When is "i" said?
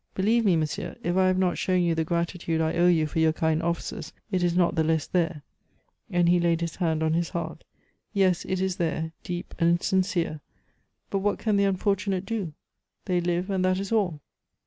1.15-1.27, 2.59-2.73